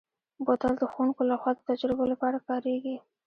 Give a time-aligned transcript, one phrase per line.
[0.45, 2.95] بوتل د ښوونکو لخوا د تجربو لپاره کارېږي.